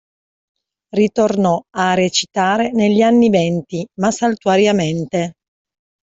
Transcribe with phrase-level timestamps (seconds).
[0.95, 5.33] Ritornò a recitare negli anni venti, ma saltuariamente.